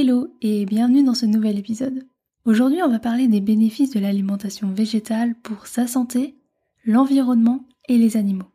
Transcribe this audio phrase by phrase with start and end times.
[0.00, 2.06] Hello et bienvenue dans ce nouvel épisode.
[2.44, 6.38] Aujourd'hui on va parler des bénéfices de l'alimentation végétale pour sa santé,
[6.84, 8.46] l'environnement et les animaux.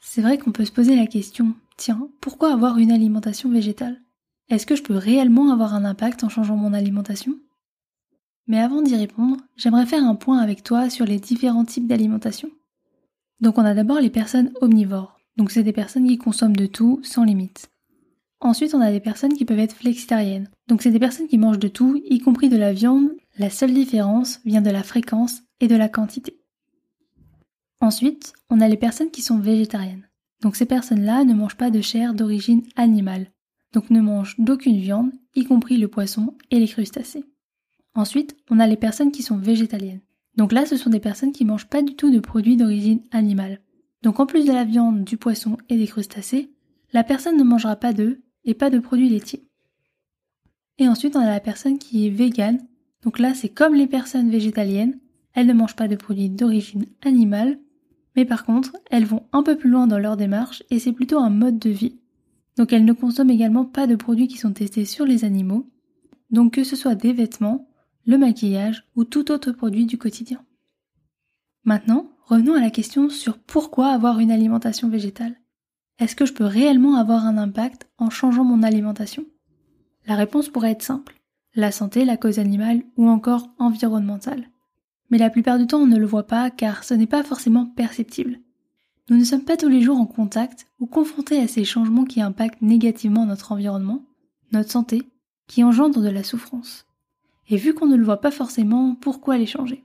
[0.00, 4.00] C'est vrai qu'on peut se poser la question, tiens, pourquoi avoir une alimentation végétale?
[4.48, 7.38] Est-ce que je peux réellement avoir un impact en changeant mon alimentation?
[8.46, 12.48] Mais avant d'y répondre, j'aimerais faire un point avec toi sur les différents types d'alimentation.
[13.42, 17.00] Donc on a d'abord les personnes omnivores, donc c'est des personnes qui consomment de tout
[17.02, 17.71] sans limite.
[18.44, 20.50] Ensuite, on a des personnes qui peuvent être flexitariennes.
[20.66, 23.10] Donc c'est des personnes qui mangent de tout, y compris de la viande.
[23.38, 26.40] La seule différence vient de la fréquence et de la quantité.
[27.80, 30.08] Ensuite, on a les personnes qui sont végétariennes.
[30.40, 33.30] Donc ces personnes-là ne mangent pas de chair d'origine animale.
[33.72, 37.24] Donc ne mangent d'aucune viande, y compris le poisson et les crustacés.
[37.94, 40.00] Ensuite, on a les personnes qui sont végétaliennes.
[40.36, 43.60] Donc là, ce sont des personnes qui mangent pas du tout de produits d'origine animale.
[44.02, 46.50] Donc en plus de la viande, du poisson et des crustacés,
[46.92, 49.44] la personne ne mangera pas d'œufs, et pas de produits laitiers.
[50.78, 52.66] Et ensuite, on a la personne qui est végane.
[53.02, 54.98] Donc là, c'est comme les personnes végétaliennes.
[55.34, 57.58] Elles ne mangent pas de produits d'origine animale,
[58.16, 61.18] mais par contre, elles vont un peu plus loin dans leur démarche et c'est plutôt
[61.18, 61.98] un mode de vie.
[62.56, 65.70] Donc elles ne consomment également pas de produits qui sont testés sur les animaux.
[66.30, 67.68] Donc que ce soit des vêtements,
[68.06, 70.44] le maquillage ou tout autre produit du quotidien.
[71.64, 75.36] Maintenant, revenons à la question sur pourquoi avoir une alimentation végétale.
[76.02, 79.24] Est-ce que je peux réellement avoir un impact en changeant mon alimentation?
[80.08, 81.20] La réponse pourrait être simple.
[81.54, 84.48] La santé, la cause animale ou encore environnementale.
[85.10, 87.66] Mais la plupart du temps on ne le voit pas car ce n'est pas forcément
[87.66, 88.40] perceptible.
[89.10, 92.20] Nous ne sommes pas tous les jours en contact ou confrontés à ces changements qui
[92.20, 94.02] impactent négativement notre environnement,
[94.50, 95.04] notre santé,
[95.46, 96.84] qui engendrent de la souffrance.
[97.48, 99.84] Et vu qu'on ne le voit pas forcément, pourquoi les changer?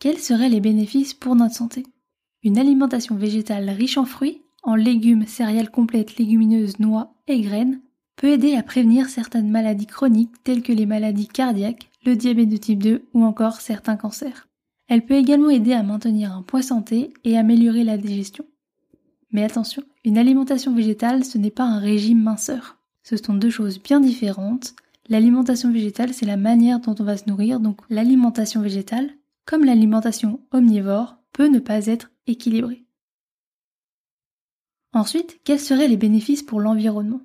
[0.00, 1.86] Quels seraient les bénéfices pour notre santé?
[2.44, 7.80] Une alimentation végétale riche en fruits, en légumes, céréales complètes, légumineuses, noix et graines
[8.16, 12.56] peut aider à prévenir certaines maladies chroniques telles que les maladies cardiaques, le diabète de
[12.56, 14.46] type 2 ou encore certains cancers.
[14.88, 18.44] Elle peut également aider à maintenir un poids santé et améliorer la digestion.
[19.32, 22.76] Mais attention, une alimentation végétale ce n'est pas un régime minceur.
[23.02, 24.74] Ce sont deux choses bien différentes.
[25.08, 29.10] L'alimentation végétale c'est la manière dont on va se nourrir, donc l'alimentation végétale,
[29.44, 32.10] comme l'alimentation omnivore, peut ne pas être
[34.92, 37.22] Ensuite, quels seraient les bénéfices pour l'environnement?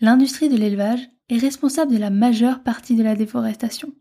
[0.00, 3.92] L'industrie de l'élevage est responsable de la majeure partie de la déforestation,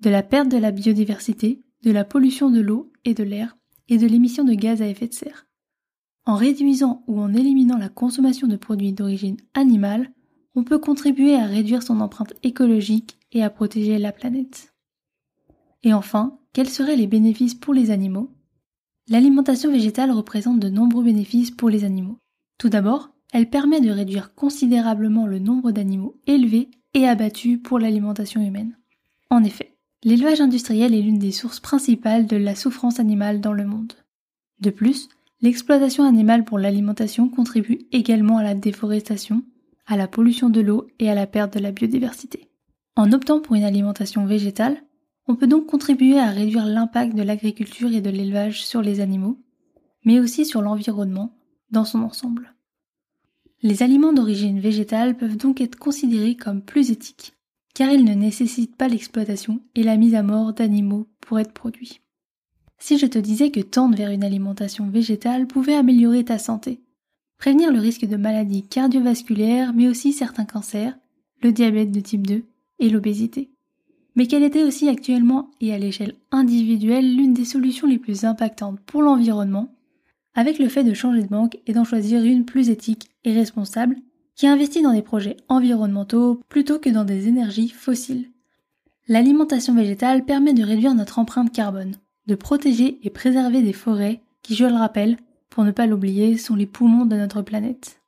[0.00, 3.56] de la perte de la biodiversité, de la pollution de l'eau et de l'air,
[3.88, 5.46] et de l'émission de gaz à effet de serre.
[6.24, 10.12] En réduisant ou en éliminant la consommation de produits d'origine animale,
[10.54, 14.72] on peut contribuer à réduire son empreinte écologique et à protéger la planète.
[15.82, 18.30] Et enfin, quels seraient les bénéfices pour les animaux?
[19.08, 22.18] L'alimentation végétale représente de nombreux bénéfices pour les animaux.
[22.58, 28.40] Tout d'abord, elle permet de réduire considérablement le nombre d'animaux élevés et abattus pour l'alimentation
[28.40, 28.78] humaine.
[29.28, 33.66] En effet, l'élevage industriel est l'une des sources principales de la souffrance animale dans le
[33.66, 33.92] monde.
[34.60, 35.08] De plus,
[35.42, 39.42] l'exploitation animale pour l'alimentation contribue également à la déforestation,
[39.86, 42.48] à la pollution de l'eau et à la perte de la biodiversité.
[42.96, 44.80] En optant pour une alimentation végétale,
[45.26, 49.38] on peut donc contribuer à réduire l'impact de l'agriculture et de l'élevage sur les animaux,
[50.04, 51.34] mais aussi sur l'environnement
[51.70, 52.54] dans son ensemble.
[53.62, 57.32] Les aliments d'origine végétale peuvent donc être considérés comme plus éthiques,
[57.74, 62.02] car ils ne nécessitent pas l'exploitation et la mise à mort d'animaux pour être produits.
[62.78, 66.82] Si je te disais que tendre vers une alimentation végétale pouvait améliorer ta santé,
[67.38, 70.98] prévenir le risque de maladies cardiovasculaires, mais aussi certains cancers,
[71.42, 72.44] le diabète de type 2
[72.80, 73.53] et l'obésité
[74.14, 78.80] mais qu'elle était aussi actuellement et à l'échelle individuelle l'une des solutions les plus impactantes
[78.80, 79.74] pour l'environnement,
[80.34, 83.96] avec le fait de changer de banque et d'en choisir une plus éthique et responsable,
[84.34, 88.30] qui investit dans des projets environnementaux plutôt que dans des énergies fossiles.
[89.06, 91.96] L'alimentation végétale permet de réduire notre empreinte carbone,
[92.26, 95.18] de protéger et préserver des forêts qui, je le rappelle,
[95.50, 98.00] pour ne pas l'oublier, sont les poumons de notre planète.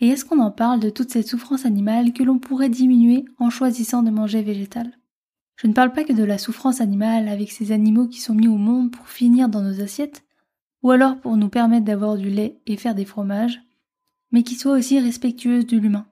[0.00, 3.50] Et est-ce qu'on en parle de toute cette souffrance animale que l'on pourrait diminuer en
[3.50, 4.90] choisissant de manger végétal?
[5.62, 8.48] Je ne parle pas que de la souffrance animale avec ces animaux qui sont mis
[8.48, 10.24] au monde pour finir dans nos assiettes,
[10.82, 13.62] ou alors pour nous permettre d'avoir du lait et faire des fromages,
[14.32, 16.06] mais qui soit aussi respectueuse de l'humain.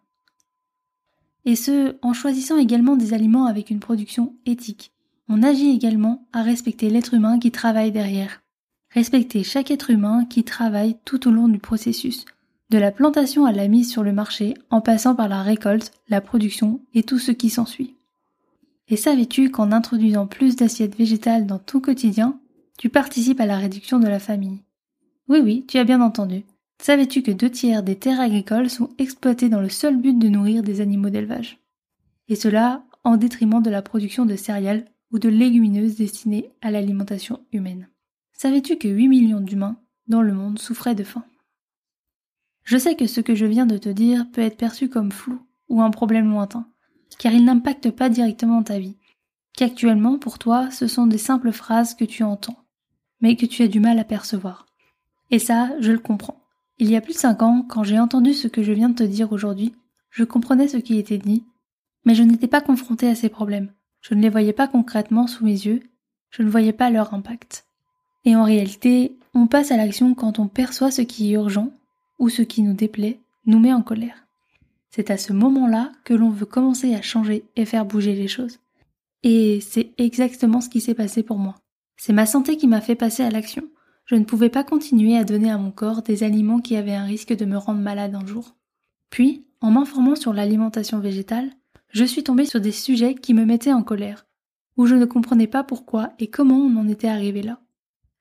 [1.46, 4.92] Et ce, en choisissant également des aliments avec une production éthique.
[5.28, 8.42] On agit également à respecter l'être humain qui travaille derrière.
[8.90, 12.24] Respecter chaque être humain qui travaille tout au long du processus,
[12.70, 16.20] de la plantation à la mise sur le marché, en passant par la récolte, la
[16.20, 17.96] production et tout ce qui s'ensuit.
[18.90, 22.40] Et savais-tu qu'en introduisant plus d'assiettes végétales dans ton quotidien,
[22.76, 24.64] tu participes à la réduction de la famille?
[25.28, 26.44] Oui, oui, tu as bien entendu.
[26.82, 30.64] Savais-tu que deux tiers des terres agricoles sont exploitées dans le seul but de nourrir
[30.64, 31.60] des animaux d'élevage?
[32.26, 37.40] Et cela en détriment de la production de céréales ou de légumineuses destinées à l'alimentation
[37.52, 37.88] humaine.
[38.32, 39.76] Savais-tu que 8 millions d'humains
[40.08, 41.24] dans le monde souffraient de faim?
[42.64, 45.38] Je sais que ce que je viens de te dire peut être perçu comme flou
[45.68, 46.66] ou un problème lointain,
[47.18, 48.96] car il n'impacte pas directement ta vie,
[49.54, 52.64] qu'actuellement pour toi ce sont des simples phrases que tu entends,
[53.20, 54.66] mais que tu as du mal à percevoir.
[55.30, 56.40] Et ça, je le comprends.
[56.78, 58.94] Il y a plus de cinq ans, quand j'ai entendu ce que je viens de
[58.94, 59.74] te dire aujourd'hui,
[60.10, 61.44] je comprenais ce qui était dit,
[62.04, 63.72] mais je n'étais pas confronté à ces problèmes.
[64.00, 65.82] Je ne les voyais pas concrètement sous mes yeux,
[66.30, 67.66] je ne voyais pas leur impact.
[68.24, 71.70] Et en réalité, on passe à l'action quand on perçoit ce qui est urgent
[72.18, 74.26] ou ce qui nous déplaît, nous met en colère.
[74.90, 78.58] C'est à ce moment-là que l'on veut commencer à changer et faire bouger les choses.
[79.22, 81.54] Et c'est exactement ce qui s'est passé pour moi.
[81.96, 83.62] C'est ma santé qui m'a fait passer à l'action.
[84.06, 87.04] Je ne pouvais pas continuer à donner à mon corps des aliments qui avaient un
[87.04, 88.56] risque de me rendre malade un jour.
[89.10, 91.50] Puis, en m'informant sur l'alimentation végétale,
[91.90, 94.26] je suis tombée sur des sujets qui me mettaient en colère,
[94.76, 97.60] où je ne comprenais pas pourquoi et comment on en était arrivé là.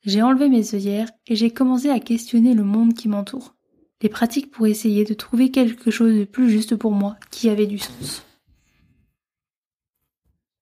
[0.06, 3.56] J'ai enlevé mes œillères et j'ai commencé à questionner le monde qui m'entoure
[4.01, 7.68] les pratiques pour essayer de trouver quelque chose de plus juste pour moi, qui avait
[7.68, 8.24] du sens.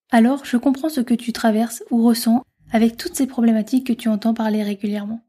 [0.10, 4.10] Alors, je comprends ce que tu traverses ou ressens avec toutes ces problématiques que tu
[4.10, 5.22] entends parler régulièrement.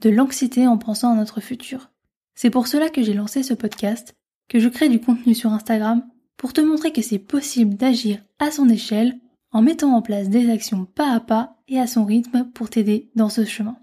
[0.00, 1.90] De l'anxiété en pensant à notre futur.
[2.34, 4.14] C'est pour cela que j'ai lancé ce podcast,
[4.48, 8.50] que je crée du contenu sur Instagram pour te montrer que c'est possible d'agir à
[8.50, 9.18] son échelle
[9.52, 13.10] en mettant en place des actions pas à pas et à son rythme pour t'aider
[13.14, 13.78] dans ce chemin.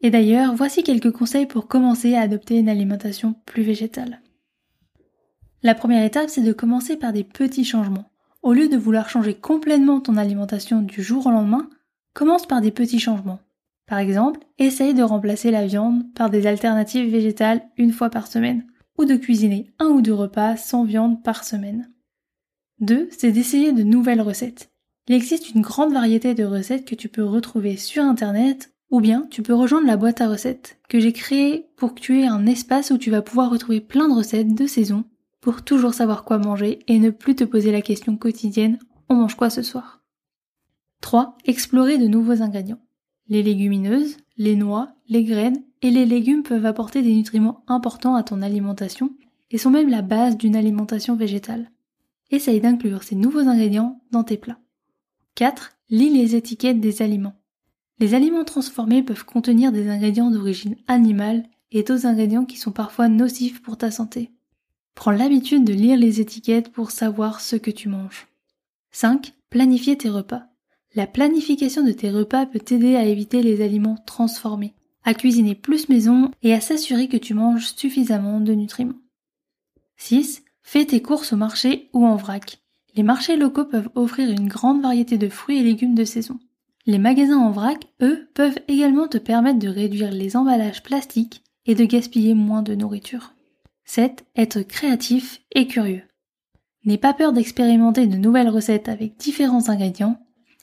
[0.00, 4.20] Et d'ailleurs, voici quelques conseils pour commencer à adopter une alimentation plus végétale.
[5.62, 8.10] La première étape, c'est de commencer par des petits changements.
[8.42, 11.68] Au lieu de vouloir changer complètement ton alimentation du jour au lendemain,
[12.14, 13.40] commence par des petits changements.
[13.86, 18.66] Par exemple, essaye de remplacer la viande par des alternatives végétales une fois par semaine,
[18.98, 21.90] ou de cuisiner un ou deux repas sans viande par semaine.
[22.80, 23.08] 2.
[23.10, 24.70] C'est d'essayer de nouvelles recettes.
[25.08, 29.26] Il existe une grande variété de recettes que tu peux retrouver sur Internet ou bien
[29.30, 32.46] tu peux rejoindre la boîte à recettes que j'ai créée pour que tu aies un
[32.46, 35.04] espace où tu vas pouvoir retrouver plein de recettes de saison
[35.40, 39.36] pour toujours savoir quoi manger et ne plus te poser la question quotidienne on mange
[39.36, 40.02] quoi ce soir?
[41.00, 41.38] 3.
[41.46, 42.80] Explorer de nouveaux ingrédients.
[43.28, 48.22] Les légumineuses, les noix, les graines et les légumes peuvent apporter des nutriments importants à
[48.22, 49.14] ton alimentation
[49.50, 51.70] et sont même la base d'une alimentation végétale.
[52.30, 54.60] Essaye d'inclure ces nouveaux ingrédients dans tes plats.
[55.36, 55.72] 4.
[55.88, 57.40] Lis les étiquettes des aliments.
[58.00, 63.08] Les aliments transformés peuvent contenir des ingrédients d'origine animale et d'autres ingrédients qui sont parfois
[63.08, 64.30] nocifs pour ta santé.
[64.94, 68.28] Prends l'habitude de lire les étiquettes pour savoir ce que tu manges.
[68.92, 69.34] 5.
[69.50, 70.44] Planifier tes repas.
[70.94, 74.74] La planification de tes repas peut t'aider à éviter les aliments transformés,
[75.04, 78.98] à cuisiner plus maison et à s'assurer que tu manges suffisamment de nutriments.
[79.96, 80.42] 6.
[80.62, 82.60] Fais tes courses au marché ou en vrac.
[82.94, 86.38] Les marchés locaux peuvent offrir une grande variété de fruits et légumes de saison.
[86.88, 91.74] Les magasins en vrac, eux, peuvent également te permettre de réduire les emballages plastiques et
[91.74, 93.34] de gaspiller moins de nourriture.
[93.84, 94.24] 7.
[94.36, 96.00] Être créatif et curieux.
[96.86, 100.18] N'aie pas peur d'expérimenter de nouvelles recettes avec différents ingrédients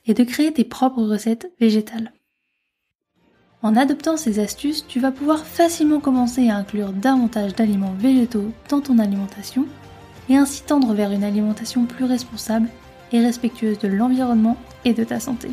[0.08, 2.12] et de créer tes propres recettes végétales.
[3.62, 8.82] En adoptant ces astuces, tu vas pouvoir facilement commencer à inclure davantage d'aliments végétaux dans
[8.82, 9.68] ton alimentation
[10.28, 12.68] et ainsi tendre vers une alimentation plus responsable
[13.12, 15.50] et respectueuse de l'environnement et de ta santé.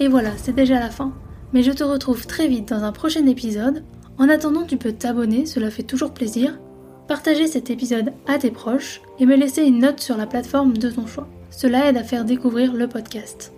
[0.00, 1.12] Et voilà, c'est déjà la fin.
[1.52, 3.84] Mais je te retrouve très vite dans un prochain épisode.
[4.18, 6.58] En attendant, tu peux t'abonner, cela fait toujours plaisir.
[7.06, 10.90] Partager cet épisode à tes proches et me laisser une note sur la plateforme de
[10.90, 11.28] ton choix.
[11.50, 13.52] Cela aide à faire découvrir le podcast.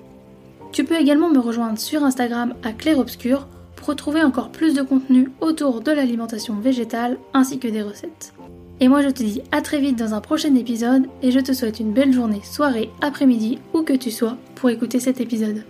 [0.72, 4.82] Tu peux également me rejoindre sur Instagram à Claire Obscur pour retrouver encore plus de
[4.82, 8.34] contenu autour de l'alimentation végétale ainsi que des recettes.
[8.80, 11.52] Et moi je te dis à très vite dans un prochain épisode et je te
[11.52, 15.64] souhaite une belle journée, soirée, après-midi, où que tu sois pour écouter cet épisode.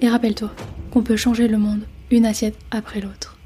[0.00, 0.50] Et rappelle-toi
[0.90, 3.37] qu'on peut changer le monde une assiette après l'autre.